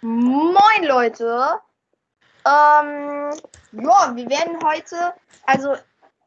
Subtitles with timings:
[0.00, 1.60] Moin Leute.
[2.46, 3.32] Ähm,
[3.72, 5.12] ja, wir werden heute,
[5.44, 5.74] also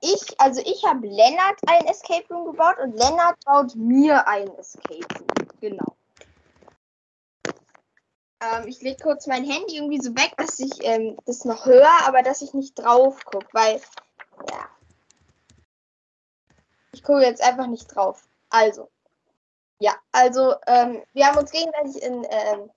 [0.02, 5.08] ich, also ich habe Lennart ein Escape Room gebaut und Lennart baut mir ein Escape
[5.18, 5.48] Room.
[5.62, 5.96] Genau.
[8.42, 12.06] Ähm, ich lege kurz mein Handy irgendwie so weg, dass ich ähm, das noch höre,
[12.06, 13.80] aber dass ich nicht drauf gucke, weil,
[14.50, 14.70] ja.
[16.92, 18.28] Ich gucke jetzt einfach nicht drauf.
[18.50, 18.90] Also.
[19.80, 22.70] Ja, also ähm, wir haben uns gegenseitig in ähm,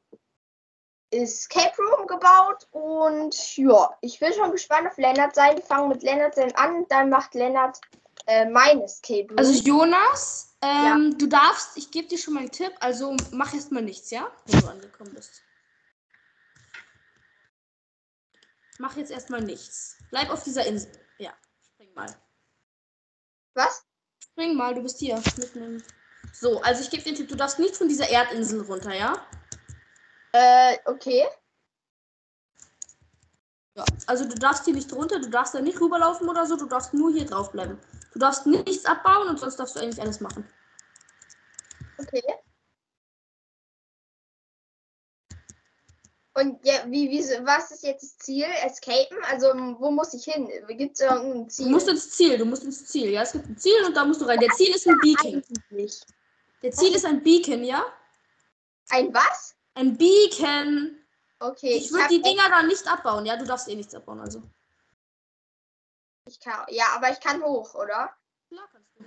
[1.22, 5.56] Escape Room gebaut und ja, ich bin schon gespannt auf Lennart sein.
[5.56, 7.80] Wir fangen mit Lennart sein an, dann macht Lennart
[8.26, 9.38] äh, mein Escape Room.
[9.38, 13.82] Also Jonas, ähm, du darfst, ich gebe dir schon mal einen Tipp, also mach erstmal
[13.82, 14.30] nichts, ja?
[14.46, 15.42] Wenn du angekommen bist.
[18.78, 19.96] Mach jetzt erstmal nichts.
[20.10, 20.90] Bleib auf dieser Insel.
[21.18, 21.32] Ja,
[21.64, 22.12] spring mal.
[23.54, 23.84] Was?
[24.20, 25.22] Spring mal, du bist hier.
[25.36, 25.82] Mitten im
[26.32, 29.14] so, also ich gebe dir den Tipp, du darfst nicht von dieser Erdinsel runter, ja?
[30.34, 31.24] Äh, okay.
[33.76, 36.66] Ja, also du darfst hier nicht runter, du darfst da nicht rüberlaufen oder so, du
[36.66, 37.78] darfst nur hier drauf bleiben.
[38.12, 40.44] Du darfst nichts abbauen und sonst darfst du eigentlich alles machen.
[41.98, 42.22] Okay.
[46.36, 48.46] Und ja, wie, wie, was ist jetzt das Ziel?
[48.64, 49.18] Escapen?
[49.30, 49.46] Also,
[49.78, 50.50] wo muss ich hin?
[50.66, 51.66] Gibt es irgendein Ziel?
[51.66, 53.22] Du musst ins Ziel, du musst ins Ziel, ja?
[53.22, 54.40] Es gibt ein Ziel und da musst du rein.
[54.40, 55.44] Der Ziel ist ein Beacon.
[56.60, 57.84] Der Ziel ist ein Beacon, ja?
[58.88, 59.54] Ein was?
[59.74, 60.98] Ein Beacon.
[61.40, 61.74] Okay.
[61.74, 63.36] Ich würde hab die Dinger da nicht abbauen, ja?
[63.36, 64.42] Du darfst eh nichts abbauen, also.
[66.26, 68.14] Ich kann, ja, aber ich kann hoch, oder?
[68.48, 69.04] Klar kannst du.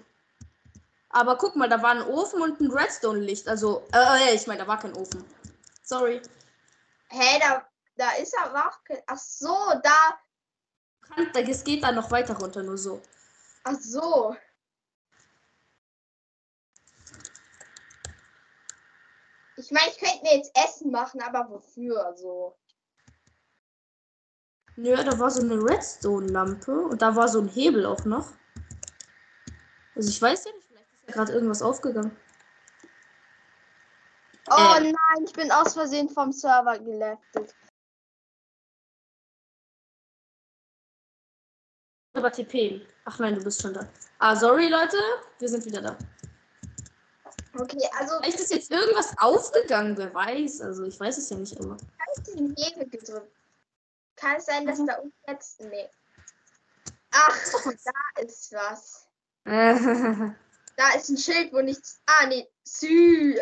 [1.09, 3.47] Aber guck mal, da war ein Ofen und ein Redstone-Licht.
[3.47, 5.23] Also, äh, ich meine, da war kein Ofen.
[5.83, 6.21] Sorry.
[7.09, 7.65] Hä, da,
[7.95, 9.01] da ist aber auch kein.
[9.07, 10.19] Ach so, da.
[11.01, 13.01] Kann, da- es geht dann noch weiter runter, nur so.
[13.63, 14.35] Ach so.
[19.57, 22.55] Ich meine, ich könnte mir jetzt Essen machen, aber wofür so?
[24.75, 28.33] Nö, da war so eine Redstone-Lampe und da war so ein Hebel auch noch.
[29.95, 32.15] Also ich weiß ja nicht, vielleicht ist ja gerade irgendwas aufgegangen.
[34.51, 34.83] Oh Ähm.
[34.83, 37.55] nein, ich bin aus Versehen vom Server geleftet.
[42.13, 42.85] Aber TP.
[43.05, 43.87] Ach nein, du bist schon da.
[44.19, 44.97] Ah, sorry, Leute.
[45.39, 45.97] Wir sind wieder da.
[47.59, 50.61] Okay, also Vielleicht ist jetzt irgendwas aufgegangen, wer weiß.
[50.61, 51.73] Also ich weiß es ja nicht immer.
[51.75, 53.31] habe ich diesen Hebel gedrückt.
[54.15, 54.87] Kann es sein, dass Mhm.
[54.87, 55.59] da unten jetzt.
[55.61, 55.89] Nee.
[57.11, 57.37] Ach,
[57.85, 59.07] da ist was.
[59.45, 59.51] ich
[60.77, 61.99] Da ist ein Schild, wo nichts.
[62.05, 62.47] Ah, nee.
[62.63, 63.35] Sü.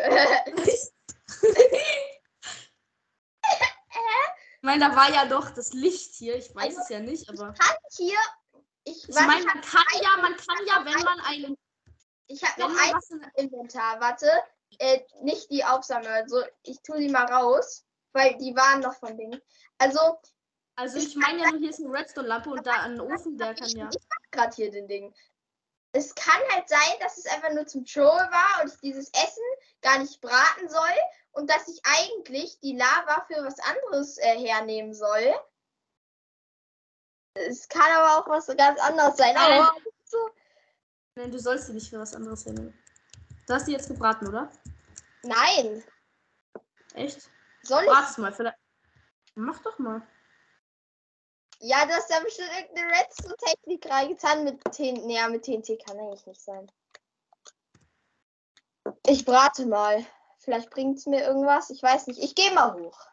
[4.62, 6.36] meine, da war ja doch das Licht hier.
[6.36, 7.52] Ich weiß Also, es ja nicht, aber.
[7.54, 8.18] kann hier.
[8.84, 11.56] Ich, Ich meine, ich man kann ja, man kann ja, wenn man einen.
[12.26, 14.00] Ich habe noch ein was in, Inventar.
[14.00, 14.30] Warte.
[14.78, 16.12] Äh, nicht die Aufsammlung.
[16.12, 17.84] Also, ich tue die mal raus.
[18.12, 19.38] Weil die waren noch von Ding.
[19.78, 20.00] Also,
[20.76, 23.66] also ich meine ja nur, hier ist eine Redstone-Lampe und da ein Ofen, der kann
[23.66, 23.88] ich, ja.
[23.90, 25.14] ich mach gerade hier den Ding.
[25.92, 29.42] Es kann halt sein, dass es einfach nur zum Troll war und ich dieses Essen
[29.80, 30.96] gar nicht braten soll
[31.32, 35.34] und dass ich eigentlich die Lava für was anderes äh, hernehmen soll.
[37.34, 39.34] Es kann aber auch was ganz anderes sein.
[39.34, 39.60] Nein.
[39.60, 40.18] Aber so.
[41.16, 42.78] Nein, du sollst sie nicht für was anderes hernehmen.
[43.46, 44.52] Du hast die jetzt gebraten, oder?
[45.22, 45.82] Nein.
[46.94, 47.30] Echt?
[47.62, 47.88] Soll ich?
[47.88, 48.58] Warte mal, vielleicht.
[49.34, 50.06] Mach doch mal.
[51.60, 55.06] Ja, du hast da bestimmt irgendeine Redstone-Technik reingetan mit TNT.
[55.06, 56.70] Naja, mit TNT kann eigentlich nicht sein.
[59.06, 60.04] Ich brate mal.
[60.38, 61.70] Vielleicht bringt es mir irgendwas.
[61.70, 62.22] Ich weiß nicht.
[62.22, 63.06] Ich gehe mal hoch.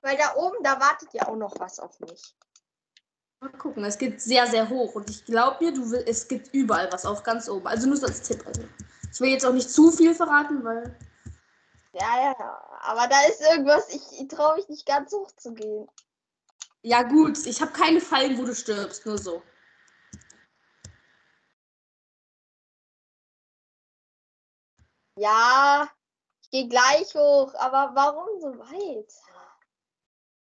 [0.00, 2.34] Weil da oben, da wartet ja auch noch was auf mich.
[3.44, 6.54] Mal gucken, es geht sehr, sehr hoch und ich glaube mir, du will, es gibt
[6.54, 7.66] überall was, auch ganz oben.
[7.66, 8.42] Also nur so als Tipp.
[8.46, 8.62] Also.
[9.12, 10.98] Ich will jetzt auch nicht zu viel verraten, weil.
[11.92, 12.62] Ja, ja.
[12.80, 13.94] Aber da ist irgendwas.
[13.94, 15.86] Ich, ich traue mich nicht ganz hoch zu gehen.
[16.80, 19.42] Ja, gut, ich habe keine Fallen, wo du stirbst, nur so.
[25.18, 25.86] Ja,
[26.40, 27.52] ich gehe gleich hoch.
[27.56, 29.12] Aber warum so weit?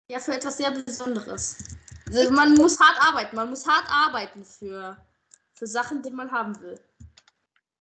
[0.09, 1.76] Ja, für etwas sehr Besonderes.
[2.09, 4.97] Also man muss hart arbeiten, man muss hart arbeiten für,
[5.53, 6.79] für Sachen, die man haben will.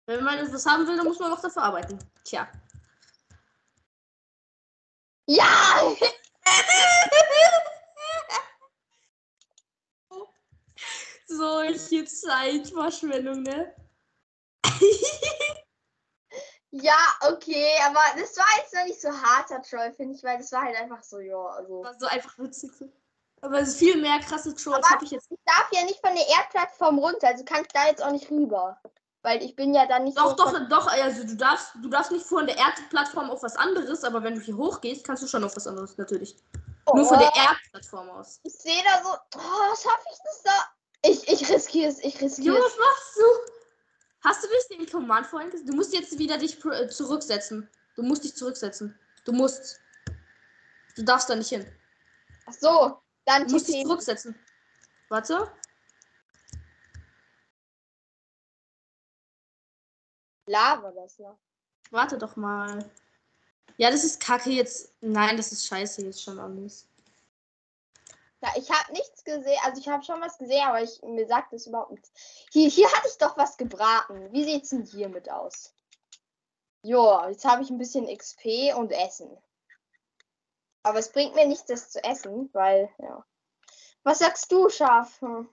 [0.07, 1.99] Wenn man etwas haben will, dann muss man auch dafür arbeiten.
[2.25, 2.49] Tja.
[5.27, 5.95] Ja!
[11.27, 13.75] Solche Zeitverschwendung, ne?
[16.83, 20.53] Ja, okay, aber das war jetzt noch nicht so harter Troll, finde ich, weil das
[20.53, 21.83] war halt einfach so, ja, also.
[21.83, 22.71] War so einfach witzig.
[23.47, 25.31] Aber es ist viel mehr krasse Trolls habe ich jetzt.
[25.31, 28.31] Ich darf ja nicht von der Erdplattform runter, also kann ich da jetzt auch nicht
[28.31, 28.79] rüber.
[29.23, 32.13] weil ich bin ja dann nicht Doch, so doch, doch, also du darfst, du darfst
[32.13, 35.43] nicht von der Erdplattform auf was anderes, aber wenn du hier hochgehst, kannst du schon
[35.45, 36.37] auf was anderes, natürlich.
[36.95, 38.39] Nur von der Oh, Erdplattform aus.
[38.45, 40.53] Ich sehe da so, oh, schaffe ich das da?
[41.03, 42.73] Ich, ich riskiere es, ich riskiere Junge, es.
[42.73, 43.53] was machst du?
[44.29, 45.69] Hast du nicht den Command vorhin gesagt?
[45.69, 47.69] Du musst jetzt wieder dich äh, zurücksetzen.
[47.97, 48.99] Du musst dich zurücksetzen.
[49.25, 49.81] Du musst.
[50.97, 51.67] Du darfst da nicht hin.
[52.47, 53.83] Ach so, dann dich TP.
[53.83, 54.39] zurücksetzen.
[55.09, 55.53] Warte.
[60.47, 61.37] Lava das ja.
[61.91, 62.91] Warte doch mal.
[63.77, 64.95] Ja, das ist kacke jetzt.
[65.01, 66.89] Nein, das ist scheiße jetzt schon alles.
[68.43, 71.53] Ja, ich habe nichts gesehen, also ich habe schon was gesehen, aber ich, mir sagt
[71.53, 72.13] das überhaupt nichts.
[72.53, 74.31] Hier, hier hatte ich doch was gebraten.
[74.33, 75.75] Wie sieht's denn hiermit aus?
[76.83, 79.37] Jo, jetzt habe ich ein bisschen XP und Essen.
[80.87, 83.27] Aber es bringt mir nichts, das zu essen, weil, ja.
[84.05, 85.21] Was sagst du, Schaf?
[85.21, 85.49] Hm.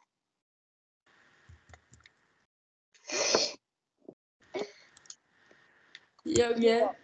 [6.24, 6.96] Junge.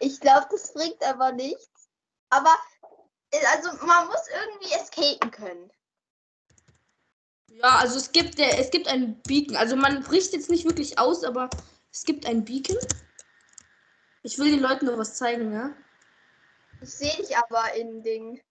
[0.00, 1.88] Ich glaube, das bringt aber nichts.
[2.30, 2.58] Aber,
[3.30, 5.70] äh, also man muss irgendwie escapen können.
[7.46, 9.54] Ja, also es gibt der, es gibt einen Beacon.
[9.54, 11.48] Also man bricht jetzt nicht wirklich aus, aber
[11.92, 12.76] es gibt einen Beacon.
[14.24, 15.76] Ich will den Leuten noch was zeigen, ja?
[16.80, 18.42] Ich sehe dich aber in Ding.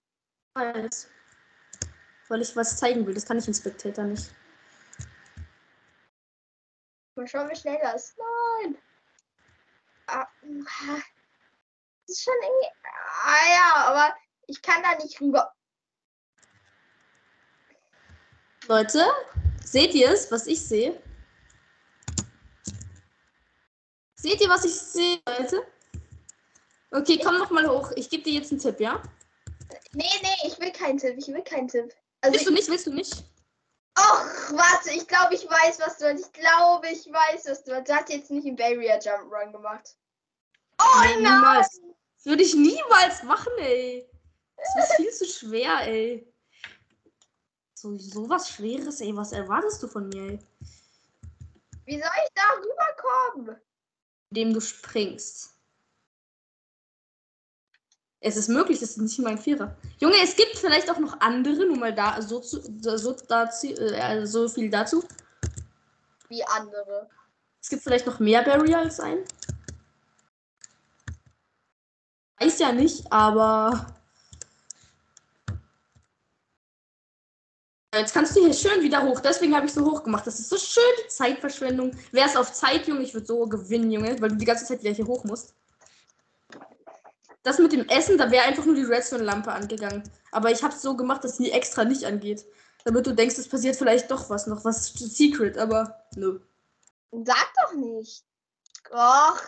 [0.54, 1.08] Weiß.
[2.28, 3.14] Weil ich was zeigen will.
[3.14, 4.30] Das kann ich in Spectator nicht.
[7.14, 8.18] Mal schauen, wie schnell das ist.
[8.18, 8.78] Nein.
[10.08, 10.26] Ah,
[12.06, 12.68] das ist schon irgendwie.
[13.24, 15.52] Ah ja, aber ich kann da nicht rüber.
[18.68, 19.06] Leute,
[19.64, 21.00] seht ihr es, was ich sehe?
[24.16, 25.66] Seht ihr, was ich sehe, Leute?
[26.96, 27.92] Okay, komm noch mal hoch.
[27.94, 29.02] Ich gebe dir jetzt einen Tipp, ja?
[29.92, 31.16] Nee, nee, ich will keinen Tipp.
[31.18, 31.92] Ich will keinen Tipp.
[32.22, 32.68] Also Willst ich, du nicht?
[32.70, 33.12] Willst du nicht?
[33.98, 36.20] Och, warte, ich glaube, ich weiß, was du hast.
[36.20, 37.86] Ich glaube, ich weiß, was du hast.
[37.86, 39.94] Du hast jetzt nicht einen Barrier Jump Run gemacht.
[40.80, 41.22] Oh nein!
[41.22, 41.80] niemals.
[42.16, 44.08] Das würde ich niemals machen, ey.
[44.56, 46.26] Das ist viel zu schwer, ey.
[47.74, 49.14] So, so was Schweres, ey.
[49.14, 50.38] Was erwartest du von mir, ey?
[51.84, 53.60] Wie soll ich da rüberkommen?
[54.30, 55.55] Indem du springst.
[58.26, 59.76] Es ist möglich, das ist nicht mal ein Vierer.
[60.00, 64.26] Junge, es gibt vielleicht auch noch andere, nur mal da so, zu, so, dazu, äh,
[64.26, 65.04] so viel dazu.
[66.28, 67.08] Wie andere.
[67.62, 69.18] Es gibt vielleicht noch mehr Barrier als ein.
[72.40, 73.94] Weiß ja nicht, aber.
[77.94, 79.20] Jetzt kannst du hier schön wieder hoch.
[79.20, 80.26] Deswegen habe ich so hoch gemacht.
[80.26, 81.92] Das ist so schön Zeitverschwendung.
[82.10, 84.82] Wäre es auf Zeit, Junge, ich würde so gewinnen, Junge, weil du die ganze Zeit
[84.82, 85.54] wieder hier hoch musst.
[87.46, 90.02] Das mit dem Essen, da wäre einfach nur die Redstone-Lampe angegangen.
[90.32, 92.44] Aber ich habe es so gemacht, dass die extra nicht angeht.
[92.84, 96.40] Damit du denkst, es passiert vielleicht doch was, noch was Secret, aber nö.
[97.12, 98.24] Sag doch nicht.
[98.90, 99.40] Och,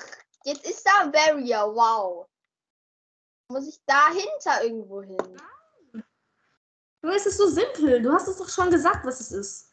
[0.44, 1.62] jetzt ist da ein Barrier.
[1.74, 2.26] Wow.
[3.48, 5.16] Muss ich dahinter irgendwo hin?
[7.02, 8.00] Junge, es ist so simpel.
[8.00, 9.72] Du hast es doch schon gesagt, was es ist.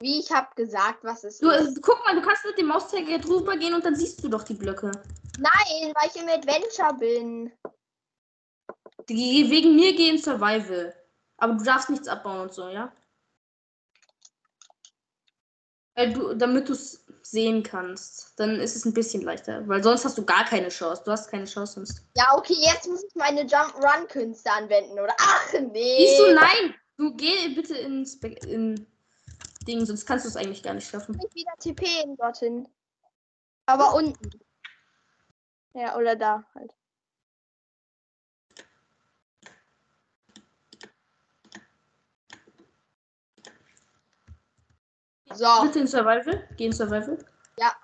[0.00, 1.78] Wie ich habe gesagt, was es Du, ist.
[1.78, 4.42] äh, guck mal, du kannst mit dem Mauszeiger drüber gehen und dann siehst du doch
[4.42, 4.90] die Blöcke.
[5.38, 7.52] Nein, weil ich im Adventure bin.
[9.08, 10.94] Die wegen mir gehen Survival.
[11.38, 12.92] Aber du darfst nichts abbauen und so, ja?
[15.94, 19.66] Weil du, damit du es sehen kannst, dann ist es ein bisschen leichter.
[19.68, 21.02] Weil sonst hast du gar keine Chance.
[21.04, 22.02] Du hast keine Chance sonst.
[22.16, 25.14] Ja, okay, jetzt muss ich meine Jump-Run-Künste anwenden, oder?
[25.18, 26.06] Ach, nee.
[26.06, 26.74] Siehst du, nein!
[26.98, 28.86] Du geh bitte ins Spe- in
[29.66, 31.20] Ding, sonst kannst du es eigentlich gar nicht schaffen.
[31.22, 32.68] Ich wieder TP dorthin.
[33.66, 34.30] Aber unten.
[35.76, 36.72] Ja, oder da halt.
[45.34, 46.48] So, Bitte in Survival.
[46.56, 47.18] Geh in Survival.
[47.58, 47.74] ja.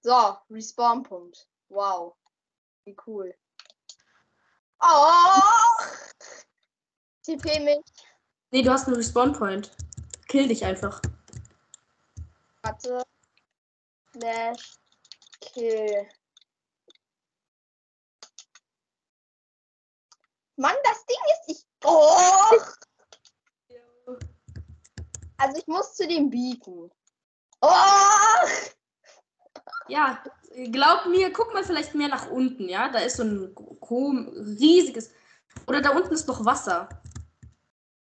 [0.00, 1.46] So, Respawn-Punkt.
[1.68, 2.16] Wow.
[2.84, 3.32] Wie cool.
[4.80, 5.42] Oh!
[7.22, 7.84] TP mich.
[8.50, 9.70] Nee, du hast einen Respawn Point.
[10.28, 11.00] Kill dich einfach.
[12.62, 13.02] Warte.
[14.12, 14.78] Slash
[15.40, 16.06] Kill.
[20.56, 21.66] Mann, das Ding ist ich.
[21.84, 22.58] Oh!
[25.38, 26.90] Also ich muss zu dem bieten.
[27.60, 28.48] Oh!
[29.86, 30.22] Ja,
[30.70, 32.88] glaub mir, guck mal vielleicht mehr nach unten, ja?
[32.90, 33.54] Da ist so ein
[34.58, 35.10] riesiges.
[35.66, 36.88] Oder da unten ist noch Wasser.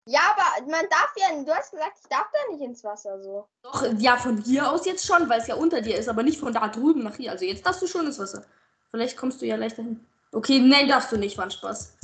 [0.08, 1.44] Ja, aber man darf ja.
[1.44, 3.46] Du hast gesagt, ich darf da nicht ins Wasser so.
[3.62, 6.40] Doch, ja, von hier aus jetzt schon, weil es ja unter dir ist, aber nicht
[6.40, 7.32] von da drüben nach hier.
[7.32, 8.46] Also jetzt darfst du schon ins Wasser.
[8.90, 10.06] Vielleicht kommst du ja leichter hin.
[10.32, 11.98] Okay, nein, darfst du nicht, war ein Spaß.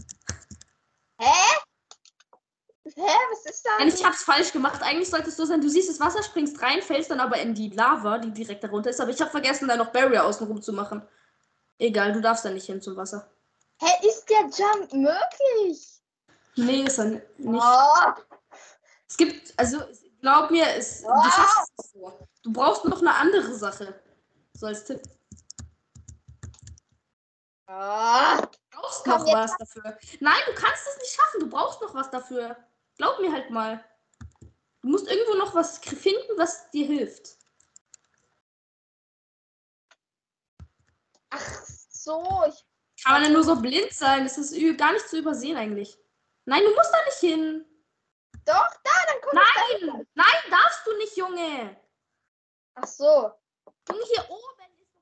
[1.18, 3.70] Hä, was ist da?
[3.80, 4.82] Nein, ich hab's falsch gemacht.
[4.82, 7.56] Eigentlich sollte es so sein, du siehst das Wasser, springst rein, fällst dann aber in
[7.56, 9.00] die Lava, die direkt darunter ist.
[9.00, 11.08] Aber ich habe vergessen, da noch Barrier außenrum zu machen.
[11.80, 13.32] Egal, du darfst da nicht hin zum Wasser.
[13.80, 16.03] Hä, ist der Jump möglich?
[16.56, 17.24] Nee, ist er nicht.
[17.46, 18.14] Oh,
[19.08, 19.84] Es gibt, also
[20.22, 21.32] glaub mir, es, du Ah!
[21.32, 22.28] schaffst es so.
[22.44, 24.02] Du brauchst noch eine andere Sache.
[24.54, 25.02] So als Tipp.
[27.68, 29.98] Ah, Du brauchst noch jetzt was dafür.
[30.20, 31.40] Nein, du kannst es nicht schaffen.
[31.40, 32.56] Du brauchst noch was dafür.
[32.98, 33.84] Glaub mir halt mal.
[34.82, 37.38] Du musst irgendwo noch was finden, was dir hilft.
[41.30, 42.66] ach so, ich,
[43.04, 44.24] Kann man denn nur so blind sein?
[44.24, 45.98] Das ist gar nicht zu übersehen eigentlich.
[46.46, 47.66] Nein, du musst da nicht hin.
[48.46, 51.76] doch, da, dann komm Nein, nein, darfst du nicht, Junge.
[52.76, 52.82] da.
[52.82, 53.32] Ach so.
[53.90, 54.96] Junge, hier oben ist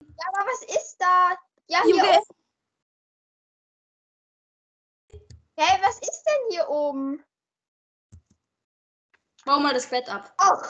[0.00, 1.36] Ja, aber was ist da?
[1.66, 2.18] Ja, hier Junge.
[2.18, 2.26] oben.
[5.56, 7.24] Hey, was ist denn hier oben?
[9.44, 10.32] Bau mal das Bett ab.
[10.38, 10.62] Ach,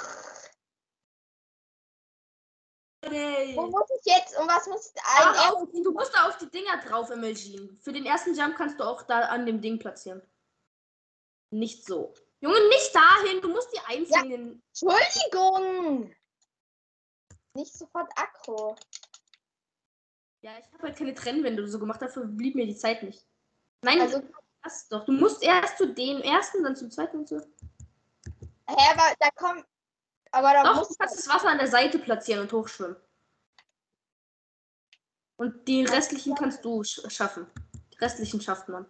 [3.04, 3.56] Hey.
[3.56, 6.78] wo muss ich jetzt und was muss Ah, auf, du musst da auf die Dinger
[6.86, 7.76] drauf, Emilgin.
[7.80, 10.22] Für den ersten Jump kannst du auch da an dem Ding platzieren.
[11.50, 12.14] Nicht so.
[12.40, 13.40] Junge, nicht dahin.
[13.40, 14.62] Du musst die einzelnen.
[14.68, 16.14] Entschuldigung.
[17.54, 18.76] Nicht sofort Akro.
[20.42, 22.00] Ja, ich habe halt keine Trennwände oder so gemacht.
[22.00, 23.26] Dafür blieb mir die Zeit nicht.
[23.84, 24.22] Nein, Also,
[24.62, 25.04] das doch.
[25.04, 27.38] Du musst erst zu dem ersten, dann zum zweiten und so.
[27.38, 29.64] hä, aber da kommt.
[30.32, 32.96] Aber da Doch, muss du kannst das Wasser an der Seite platzieren und hochschwimmen.
[35.36, 37.46] Und die restlichen kannst du sch schaffen.
[37.92, 38.86] Die restlichen schafft man.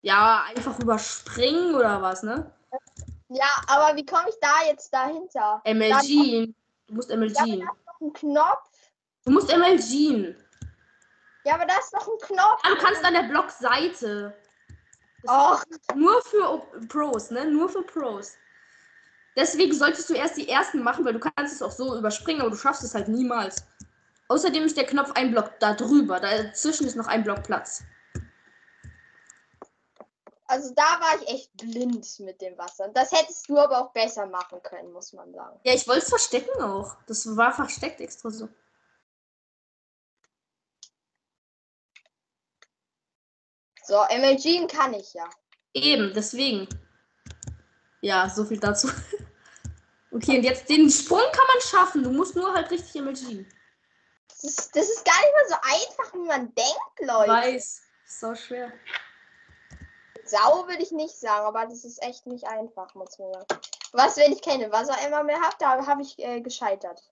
[0.00, 2.52] Ja, einfach überspringen oder was, ne?
[3.28, 5.60] Ja, aber wie komme ich da jetzt dahinter?
[5.64, 6.54] MLG.
[6.86, 7.62] Du musst MLG.
[8.00, 8.70] Ein Knopf.
[9.24, 10.36] Du musst MLG.
[11.44, 12.60] Ja, aber da ist noch ein Knopf.
[12.64, 14.36] Ja, du kannst an der Blockseite.
[15.28, 15.64] Och,
[15.94, 17.44] Nur für Pros, ne?
[17.46, 18.36] Nur für Pros.
[19.36, 22.50] Deswegen solltest du erst die ersten machen, weil du kannst es auch so überspringen, aber
[22.50, 23.64] du schaffst es halt niemals.
[24.28, 26.18] Außerdem ist der Knopf ein Block da drüber.
[26.18, 27.84] Dazwischen ist noch ein Block Platz.
[30.48, 32.88] also da war ich echt blind mit dem Wasser.
[32.88, 35.58] Das hättest du aber auch besser machen können, muss man sagen.
[35.64, 36.96] Ja, ich wollte es verstecken auch.
[37.06, 38.48] Das war versteckt extra so.
[43.84, 45.28] So, MLG kann ich ja.
[45.72, 46.68] Eben, deswegen.
[48.06, 48.88] Ja, so viel dazu.
[50.12, 52.02] Okay, und jetzt den Sprung kann man schaffen.
[52.02, 53.44] Du musst nur halt richtig MLG.
[54.28, 57.30] Das ist, das ist gar nicht mal so einfach, wie man denkt, Leute.
[57.30, 57.82] Weiß.
[58.06, 58.72] So schwer.
[60.24, 63.46] Sau will ich nicht sagen, aber das ist echt nicht einfach, muss man sagen.
[63.92, 65.56] Was, wenn ich keine Wassereimer mehr habe?
[65.58, 67.02] Da habe ich äh, gescheitert.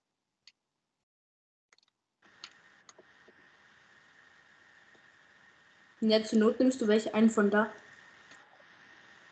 [5.99, 7.69] Jetzt zur Not nimmst du welche einen von da.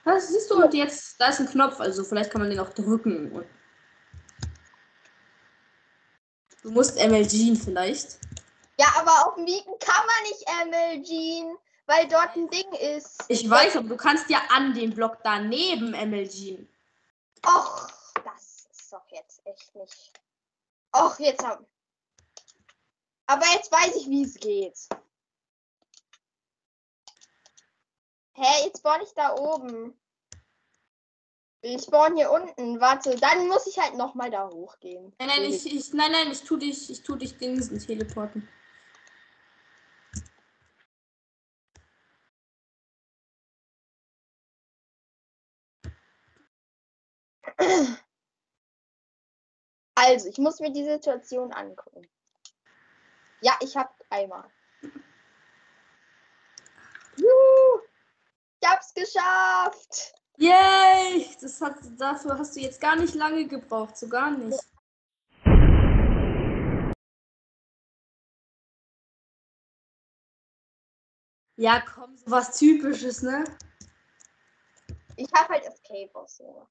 [0.06, 2.74] Das siehst du, und jetzt, da ist ein Knopf, also vielleicht kann man den auch
[2.74, 3.32] drücken.
[3.32, 3.46] Und
[6.62, 8.20] du musst MLG vielleicht.
[8.78, 13.24] Ja, aber auf dem Beacon kann man nicht MLG, weil dort ein Ding ist.
[13.30, 16.68] Ich weiß, aber du kannst ja an dem Block daneben MLG.
[17.46, 17.88] Och,
[18.26, 20.12] das ist doch jetzt echt nicht.
[20.96, 21.66] Och, jetzt haben.
[23.28, 24.78] Aber jetzt weiß ich, wie es geht.
[28.36, 29.94] Hä, jetzt spawn ich da oben.
[31.62, 32.82] Ich spawn hier unten.
[32.82, 35.14] Warte, dann muss ich halt nochmal da hochgehen.
[35.20, 38.48] Nein, nein, ich, ich, nein, nein, ich tu dich, ich tu dich Dingsen teleporten.
[49.96, 52.10] Also, ich muss mir die Situation angucken.
[53.42, 54.50] Ja, ich hab Eimer.
[57.16, 57.82] Juhu,
[58.60, 60.14] ich hab's geschafft.
[60.38, 61.28] Yay!
[61.42, 64.60] Das hat, dafür hast du jetzt gar nicht lange gebraucht, so gar nicht.
[71.56, 73.44] Ja, komm, so was Typisches, ne?
[75.16, 76.68] Ich hab halt Escape ausgesucht.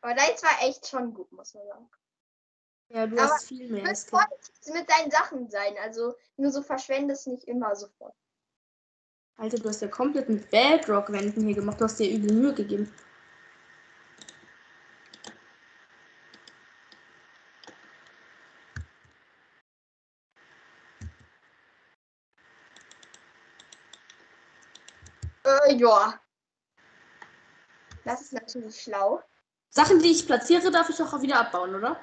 [0.00, 1.90] Aber deins war echt schon gut, muss man sagen.
[2.88, 3.84] Ja, du Aber hast viel Du mehr.
[3.84, 4.26] musst Escape.
[4.28, 5.76] vorsichtig mit deinen Sachen sein.
[5.80, 8.14] Also nur so verschwendest nicht immer sofort.
[9.36, 11.80] Alter, du hast ja komplett mit Bedrock-Wänden hier gemacht.
[11.80, 12.92] Du hast dir übel Mühe gegeben.
[25.44, 26.20] Äh, ja.
[28.04, 29.22] Das ist natürlich schlau.
[29.70, 31.98] Sachen, die ich platziere, darf ich auch wieder abbauen, oder?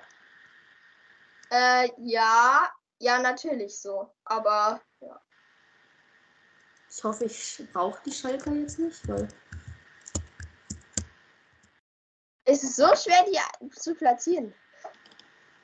[1.50, 2.70] Äh, ja.
[3.00, 4.14] Ja, natürlich so.
[4.26, 4.82] Aber.
[6.94, 9.28] Ich hoffe, ich brauche die Schalker jetzt nicht, weil.
[12.44, 14.54] Es ist so schwer, die zu platzieren.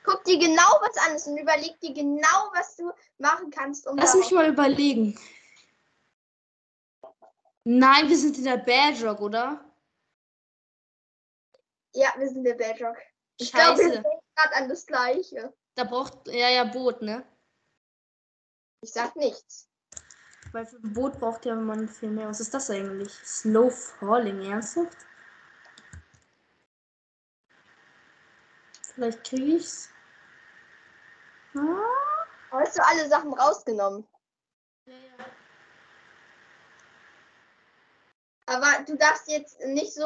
[0.04, 3.98] Guck dir genau was an und überleg dir genau, was du machen kannst, um.
[3.98, 5.20] Lass mich mal überlegen.
[7.66, 9.70] Nein, wir sind in der Badrock, oder?
[11.94, 12.96] Ja, wir sind der Bedrock.
[13.38, 15.54] Ich glaube, wir sind gerade an das Gleiche.
[15.76, 16.26] Da braucht.
[16.30, 17.28] Ja, ja, Boot, ne?
[18.82, 19.68] Ich sag nichts.
[20.52, 22.28] Weil für ein Boot braucht ja man viel mehr.
[22.30, 23.14] Was ist das eigentlich?
[23.14, 24.98] Slow Falling, ernsthaft?
[28.96, 29.90] Vielleicht kriege ich's.
[31.54, 34.08] Aber hast du alle Sachen rausgenommen?
[34.86, 35.26] Ja, ja.
[38.50, 40.06] Aber du darfst jetzt nicht so,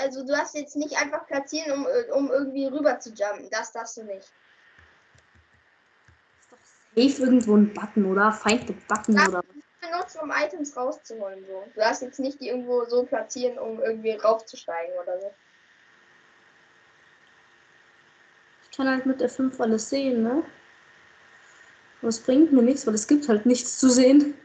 [0.00, 1.86] also du darfst jetzt nicht einfach platzieren, um,
[2.16, 3.50] um irgendwie rüber zu jumpen.
[3.50, 4.32] Das darfst du nicht.
[6.40, 6.58] Ist doch
[6.96, 8.32] safe irgendwo ein Button, oder?
[8.32, 9.28] Feinded Button, Ja.
[9.28, 9.42] oder?
[9.90, 11.44] Benutzt, um Items rauszuholen.
[11.46, 11.64] So.
[11.74, 15.34] Du darfst jetzt nicht die irgendwo so platzieren, um irgendwie raufzusteigen oder so.
[18.62, 20.44] Ich kann halt mit F5 alles sehen, ne?
[22.00, 24.36] Aber es bringt mir nichts, weil es gibt halt nichts zu sehen.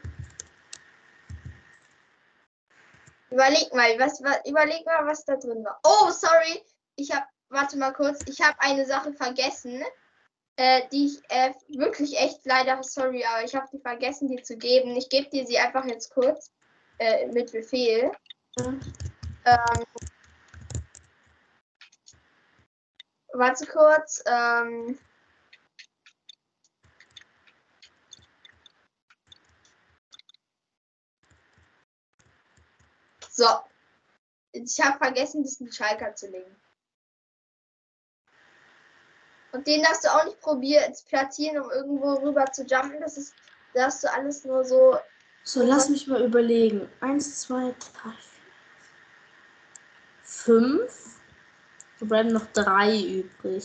[3.30, 5.78] Überleg mal, was, was, überleg mal, was da drin war.
[5.84, 6.62] Oh, sorry.
[6.96, 9.82] Ich habe, warte mal kurz, ich habe eine Sache vergessen,
[10.60, 14.58] äh, die ich äh, wirklich echt leider, sorry, aber ich habe die vergessen, dir zu
[14.58, 14.94] geben.
[14.94, 16.52] Ich gebe dir sie einfach jetzt kurz
[16.98, 18.12] äh, mit Befehl.
[18.58, 18.84] Ähm,
[23.32, 24.22] warte kurz.
[24.26, 24.98] Ähm,
[33.30, 33.46] so.
[34.52, 36.54] Ich habe vergessen, das in die Schalker zu legen.
[39.52, 43.00] Und den darfst du auch nicht probieren, platzieren, um irgendwo rüber zu jumpen.
[43.00, 43.34] Das ist,
[43.74, 44.96] da hast du alles nur so.
[45.44, 46.88] So, lass mich mal überlegen.
[47.00, 48.12] Eins, zwei, drei,
[50.22, 51.20] vier, fünf.
[51.98, 53.64] Da bleiben noch drei übrig.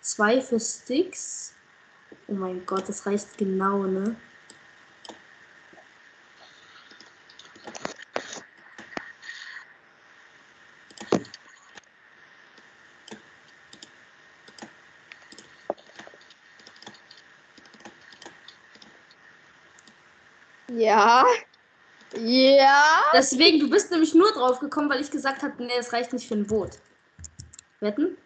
[0.00, 1.54] Zwei für Sticks.
[2.26, 4.16] Oh mein Gott, das reicht genau, ne?
[20.82, 21.24] Ja.
[22.16, 23.04] Ja.
[23.14, 26.26] Deswegen, du bist nämlich nur drauf gekommen, weil ich gesagt habe, nee, es reicht nicht
[26.26, 26.78] für ein Boot.
[27.80, 28.18] Wetten?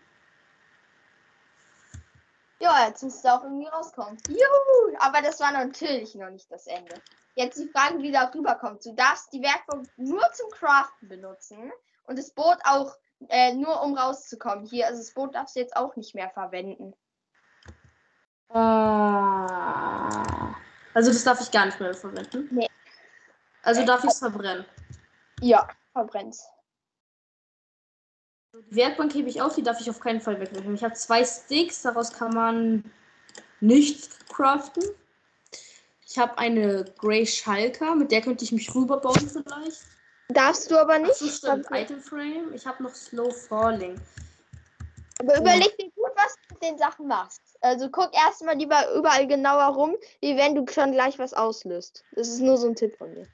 [2.59, 4.17] Ja, jetzt müsste auch irgendwie rauskommen.
[4.29, 4.97] Juhu!
[4.99, 6.95] Aber das war natürlich noch nicht das Ende.
[7.35, 8.85] Jetzt die Frage, wie da rüberkommt.
[8.85, 11.71] Du darfst die Werkbank nur zum Craften benutzen
[12.07, 12.97] und das Boot auch
[13.29, 14.65] äh, nur um rauszukommen.
[14.65, 16.95] Hier, also das Boot darfst du jetzt auch nicht mehr verwenden.
[18.49, 20.27] Ah.
[20.97, 22.49] Also das darf ich gar nicht mehr verwenden.
[22.51, 22.69] Nee.
[23.63, 24.65] Also darf ich es verbrennen.
[25.43, 26.47] Ja, verbrennst.
[28.55, 30.75] Die Werkbank hebe ich auf, die darf ich auf keinen Fall wegwerfen.
[30.75, 32.91] Ich habe zwei Sticks, daraus kann man
[33.61, 34.85] nichts craften.
[36.07, 39.83] Ich habe eine Grey Schalker, mit der könnte ich mich rüberbauen vielleicht.
[40.31, 41.17] Darfst du aber Ach nicht.
[41.17, 41.67] so, stimmt.
[41.73, 42.55] Item Frame.
[42.55, 44.01] Ich habe noch Slow Falling.
[45.19, 45.91] Aber überleg dir
[46.61, 47.43] den Sachen machst.
[47.61, 52.05] Also guck erstmal lieber überall genauer rum, wie wenn du schon gleich was auslöst.
[52.13, 53.27] Das ist nur so ein Tipp von mir.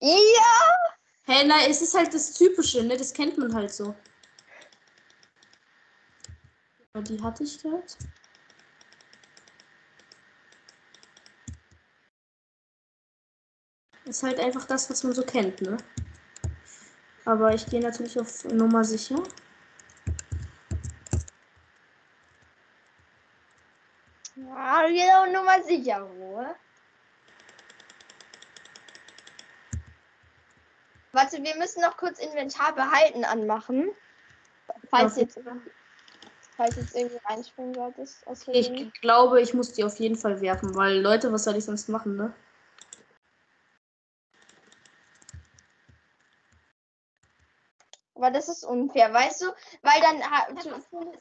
[0.00, 0.76] Ja!
[1.24, 2.96] Hey, na, es ist halt das Typische, ne?
[2.96, 3.94] Das kennt man halt so.
[6.94, 7.82] Die hatte ich gerade.
[14.04, 15.76] Ist halt einfach das, was man so kennt, ne?
[17.24, 19.20] Aber ich gehe natürlich auf Nummer sicher.
[24.36, 26.54] Ja, genau, nur mal sicher, Ruhe.
[31.12, 33.90] Warte, wir müssen noch kurz Inventar behalten anmachen.
[34.90, 35.22] Falls Ja.
[35.22, 35.40] jetzt,
[36.56, 38.26] falls jetzt irgendwie reinspringen solltest.
[38.52, 41.88] Ich glaube, ich muss die auf jeden Fall werfen, weil Leute, was soll ich sonst
[41.88, 42.34] machen, ne?
[48.14, 49.46] Aber das ist unfair, weißt du?
[49.82, 50.70] Weil dann, ha- du-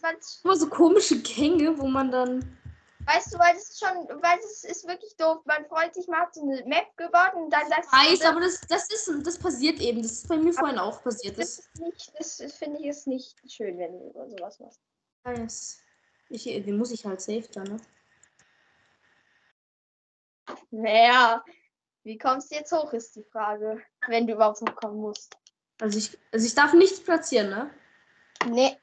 [0.01, 2.57] man- Immer so komische Gänge, wo man dann.
[3.05, 5.43] Weißt du, weil das ist schon, weil es ist wirklich doof.
[5.45, 8.41] Man freut sich, man hat so eine Map gebaut und dann sagst Weiß, du, aber
[8.41, 10.01] das, das ist, das passiert eben.
[10.01, 11.37] Das ist bei mir vorhin auch passiert.
[11.37, 14.79] das Das ist nicht, das finde ich ist nicht schön, wenn du sowas machst.
[15.23, 15.79] weiß.
[16.29, 17.77] Ich, den muss ich halt safe dann, ne?
[20.71, 21.43] Naja,
[22.03, 23.81] wie kommst du jetzt hoch, ist die Frage.
[24.07, 25.35] Wenn du überhaupt hochkommen musst.
[25.79, 27.69] Also ich, also ich darf nichts platzieren, ne?
[28.47, 28.77] Nee,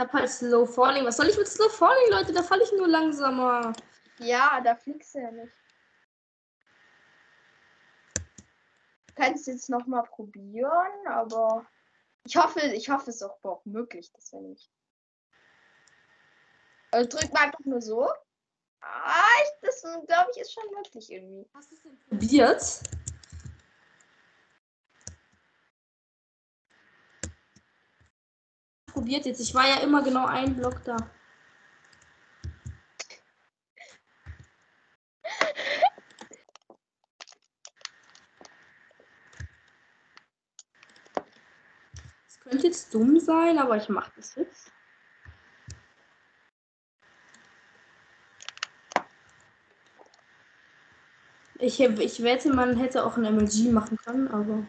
[0.00, 1.04] habe halt Slow Falling.
[1.04, 2.32] Was soll ich mit Slow Falling, Leute?
[2.32, 3.72] Da falle ich nur langsamer.
[4.18, 5.52] ja, da fliegst du ja nicht.
[9.20, 11.66] könnte es jetzt noch mal probieren, aber
[12.24, 14.70] ich hoffe, ich hoffe, es ist auch überhaupt möglich, dass wir nicht.
[16.90, 18.08] Also drück mal einfach nur so.
[18.80, 21.46] Ah, ich, das glaube ich ist schon möglich irgendwie.
[21.54, 22.80] Hast du es denn probiert?
[29.00, 29.40] Probiert jetzt.
[29.40, 30.94] Ich war ja immer genau ein Block da.
[42.28, 44.70] Es könnte jetzt dumm sein, aber ich mache das jetzt.
[51.58, 54.66] Ich, ich wette, man hätte auch ein MLG machen können, aber.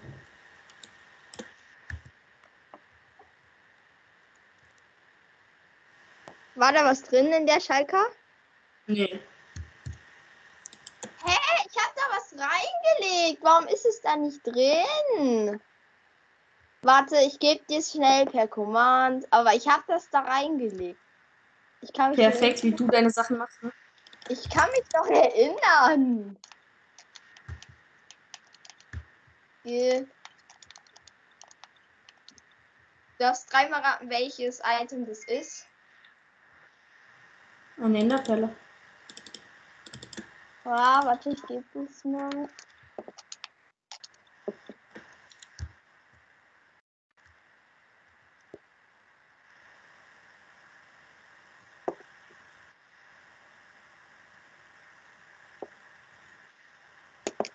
[6.61, 8.05] War da was drin in der Schalker?
[8.85, 9.19] Nee.
[11.25, 11.37] Hä?
[11.65, 13.43] Ich habe da was reingelegt.
[13.43, 15.59] Warum ist es da nicht drin?
[16.83, 19.25] Warte, ich gebe dir schnell per Command.
[19.31, 20.99] Aber ich habe das da reingelegt.
[21.81, 23.63] Ich kann mich Perfekt, wie du deine Sachen machst.
[23.63, 23.73] Ne?
[24.29, 26.37] Ich kann mich doch erinnern.
[29.63, 30.07] Du
[33.17, 35.65] darfst dreimal raten, welches Item das ist.
[37.81, 38.55] Eine Enderpelle.
[40.65, 42.29] Ah, warte, ich gebe es mal.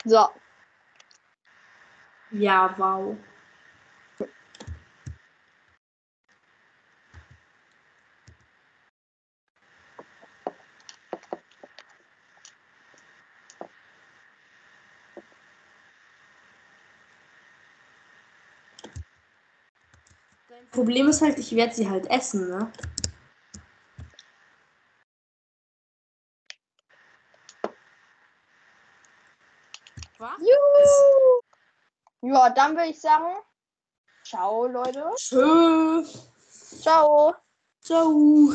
[0.05, 0.29] So.
[2.31, 3.17] Ja, wow.
[20.77, 22.71] Problem ist halt, ich werde sie halt essen, ne?
[30.19, 30.39] Was?
[30.39, 31.41] Juhu!
[32.31, 33.39] Ja, dann würde ich sagen,
[34.23, 35.03] ciao, Leute.
[35.17, 36.05] Tschö.
[36.83, 37.35] Ciao.
[37.81, 38.53] Ciao.